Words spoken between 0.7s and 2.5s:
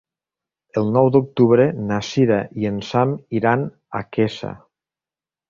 El nou d'octubre na Sira